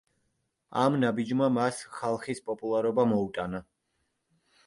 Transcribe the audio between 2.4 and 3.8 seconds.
პოპულარობა მოუტანა.